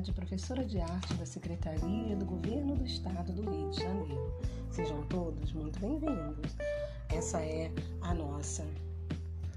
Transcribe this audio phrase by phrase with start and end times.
[0.00, 4.34] Andrade, professora de arte da Secretaria do Governo do Estado do Rio de Janeiro.
[4.70, 6.56] Sejam todos muito bem-vindos.
[7.10, 7.70] Essa é
[8.00, 8.66] a nossa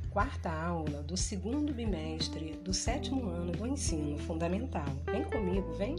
[0.09, 4.85] quarta aula do segundo bimestre do sétimo ano do ensino fundamental.
[5.05, 5.95] Vem comigo, vem!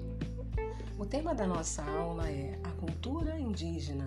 [0.99, 4.07] O tema da nossa aula é a cultura indígena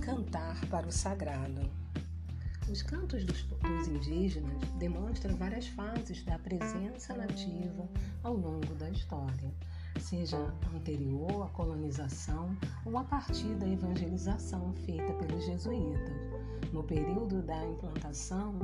[0.00, 1.81] cantar para o sagrado.
[2.70, 7.88] Os cantos dos, dos, indígenas demonstram várias fases da presença nativa
[8.22, 9.52] ao longo da história,
[10.00, 10.38] seja
[10.74, 16.16] anterior à colonização ou a partir da evangelização feita pelos jesuítas,
[16.72, 18.58] no período da implantação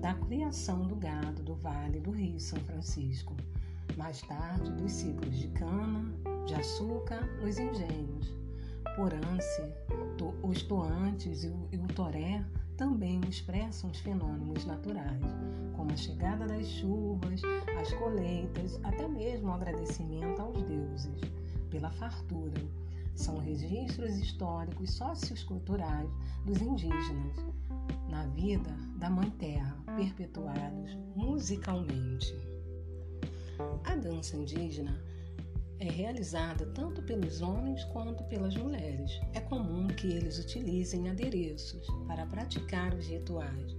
[0.00, 3.34] da criação do gado do Vale do Rio São Francisco,
[3.96, 6.12] mais tarde dos ciclos de cana,
[6.46, 8.32] de açúcar nos engenhos.
[8.96, 9.62] Porance,
[10.42, 12.44] os toantes e o, e o toré
[12.76, 15.22] também expressam os fenômenos naturais,
[15.76, 17.40] como a chegada das chuvas,
[17.80, 21.20] as colheitas, até mesmo o agradecimento aos deuses
[21.70, 22.60] pela fartura.
[23.14, 26.08] São registros históricos socioculturais
[26.44, 27.36] dos indígenas
[28.08, 32.34] na vida da Mãe Terra, perpetuados musicalmente.
[33.84, 34.98] A dança indígena
[35.78, 39.10] é realizada tanto pelos homens quanto pelas mulheres.
[39.32, 39.61] É comum
[40.02, 43.76] que eles utilizem adereços para praticar os rituais.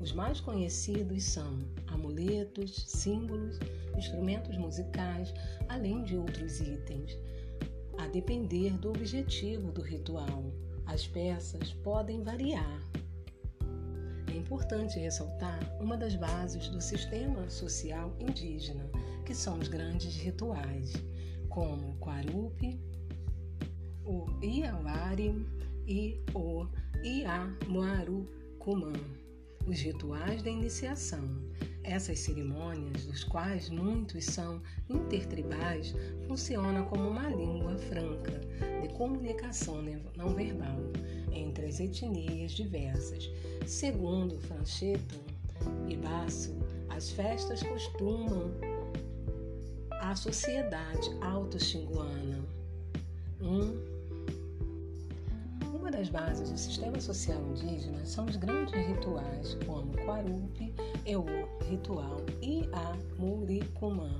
[0.00, 1.58] Os mais conhecidos são
[1.88, 3.58] amuletos, símbolos,
[3.98, 5.34] instrumentos musicais,
[5.68, 7.18] além de outros itens,
[7.98, 10.44] a depender do objetivo do ritual.
[10.86, 12.80] As peças podem variar.
[14.32, 18.88] É importante ressaltar uma das bases do sistema social indígena,
[19.26, 20.92] que são os grandes rituais
[21.48, 22.78] como o Quarupi,
[24.04, 25.34] o Iauari
[25.86, 26.66] e o
[27.02, 28.92] Iamuarucumã,
[29.66, 31.28] os rituais da iniciação.
[31.82, 35.94] Essas cerimônias, dos quais muitos são intertribais,
[36.26, 38.40] funcionam como uma língua franca
[38.80, 39.82] de comunicação
[40.16, 40.78] não verbal
[41.32, 43.30] entre as etnias diversas.
[43.66, 45.20] Segundo Francheto
[45.86, 46.56] e Basso,
[46.88, 48.50] as festas costumam
[49.90, 52.44] a sociedade auto-xinguana.
[53.40, 53.93] Um,
[56.04, 60.74] das bases do sistema social indígena são os grandes rituais, como Quarupi
[61.06, 61.24] e o
[61.66, 64.10] ritual Iamuricumã,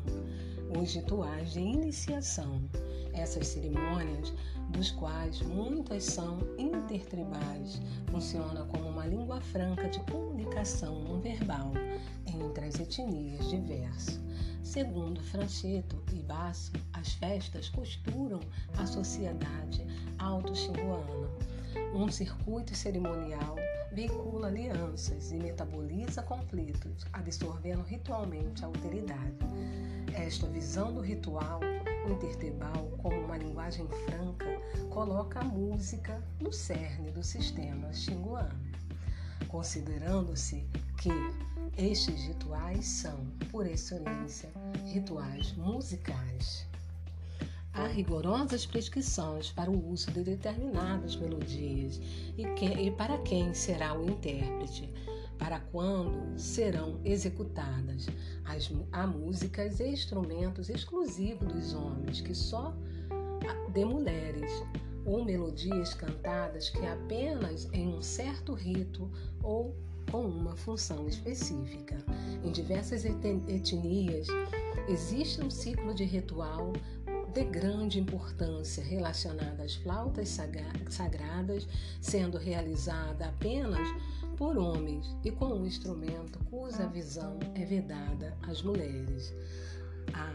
[0.80, 2.62] os rituais de iniciação.
[3.12, 4.32] Essas cerimônias,
[4.70, 11.70] dos quais muitas são intertribais, funcionam como uma língua franca de comunicação não verbal
[12.26, 14.18] entre as etnias diversas.
[14.62, 18.40] Segundo Francheto e Basso, as festas costuram
[18.78, 19.86] a sociedade
[20.18, 21.53] auto-xinguana.
[21.94, 23.56] Um circuito cerimonial
[23.92, 29.38] veicula alianças e metaboliza conflitos, absorvendo ritualmente a alteridade.
[30.12, 31.60] Esta visão do ritual
[32.10, 34.46] intertribal como uma linguagem franca
[34.90, 38.60] coloca a música no cerne do sistema xinguano,
[39.48, 40.66] considerando-se
[40.98, 41.10] que
[41.76, 44.50] estes rituais são, por excelência,
[44.86, 46.66] rituais musicais.
[47.74, 52.00] Há rigorosas prescrições para o uso de determinadas melodias
[52.38, 54.88] e, que, e para quem será o intérprete,
[55.36, 58.06] para quando serão executadas.
[58.44, 62.72] As, há músicas e instrumentos exclusivos dos homens, que só
[63.72, 64.52] de mulheres,
[65.04, 69.10] ou melodias cantadas que apenas em um certo rito
[69.42, 69.74] ou
[70.12, 71.96] com uma função específica.
[72.44, 74.28] Em diversas etnias,
[74.88, 76.72] existe um ciclo de ritual
[77.34, 80.28] de grande importância relacionada às flautas
[80.88, 81.66] sagradas,
[82.00, 83.88] sendo realizada apenas
[84.36, 89.34] por homens e com um instrumento cuja visão é vedada às mulheres.
[90.12, 90.32] A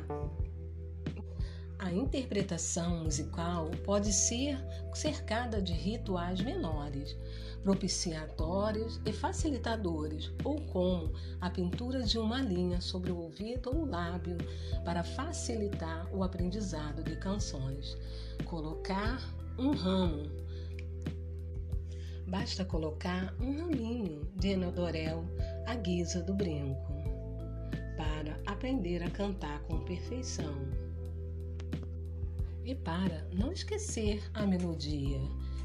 [1.79, 4.59] a interpretação musical pode ser
[4.93, 7.15] cercada de rituais menores,
[7.63, 13.85] propiciatórios e facilitadores, ou como a pintura de uma linha sobre o ouvido ou o
[13.85, 14.37] lábio
[14.83, 17.97] para facilitar o aprendizado de canções.
[18.43, 19.21] Colocar
[19.57, 20.29] um ramo.
[22.27, 25.23] Basta colocar um raminho de enodorel
[25.65, 26.93] à guisa do brinco
[27.97, 30.88] para aprender a cantar com perfeição.
[32.69, 35.19] E para não esquecer a melodia,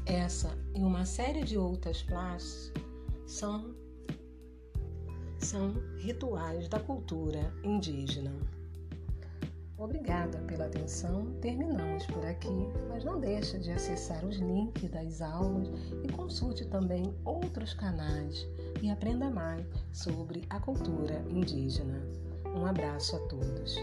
[0.07, 2.73] essa e uma série de outras plásticas
[3.27, 3.75] são,
[5.37, 8.33] são rituais da cultura indígena.
[9.77, 11.27] Obrigada pela atenção.
[11.41, 15.67] Terminamos por aqui, mas não deixe de acessar os links das aulas
[16.03, 18.47] e consulte também outros canais
[18.81, 22.01] e aprenda mais sobre a cultura indígena.
[22.57, 23.75] Um abraço a todos.